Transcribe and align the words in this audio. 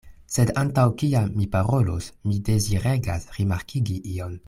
Sed 0.35 0.51
antaŭ 0.61 0.85
kiam 1.01 1.27
mi 1.41 1.45
parolos, 1.57 2.07
mi 2.31 2.41
deziregas 2.51 3.33
rimarkigi 3.39 4.01
ion. 4.17 4.39